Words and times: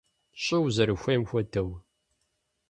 ЩӀы 0.43 0.57
узэрыхуейм 0.65 1.23
хуэдэу! 1.29 1.69